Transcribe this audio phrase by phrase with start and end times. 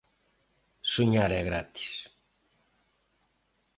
[0.93, 1.89] Soñar é gratis.